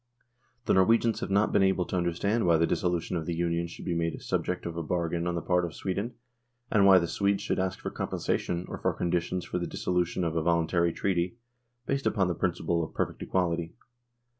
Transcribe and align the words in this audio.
The 0.65 0.73
Norwegians 0.73 1.19
have 1.19 1.29
not 1.29 1.51
been 1.51 1.61
able 1.61 1.85
to 1.85 1.95
understand 1.95 2.47
why 2.47 2.57
the 2.57 2.65
dissolution 2.65 3.15
of 3.15 3.27
the 3.27 3.35
Union 3.35 3.67
should 3.67 3.85
be 3.85 3.93
made 3.93 4.15
the 4.15 4.19
subject 4.19 4.65
of 4.65 4.75
a 4.75 4.81
bargain 4.81 5.27
on 5.27 5.35
the 5.35 5.43
part 5.43 5.63
of 5.63 5.75
Sweden, 5.75 6.15
and 6.71 6.87
why 6.87 6.97
the 6.97 7.05
Swedes 7.07 7.43
should 7.43 7.59
ask 7.59 7.77
for 7.79 7.91
com 7.91 8.07
pensation 8.07 8.67
or 8.67 8.79
for 8.79 8.93
conditions 8.93 9.45
for 9.45 9.59
the 9.59 9.67
dissolution 9.67 10.23
of 10.23 10.35
a 10.35 10.41
voluntary 10.41 10.91
treaty, 10.91 11.37
based 11.85 12.07
upon 12.07 12.27
the 12.27 12.33
principle 12.33 12.83
of 12.83 12.95
perfect 12.95 13.21
equality. 13.21 13.75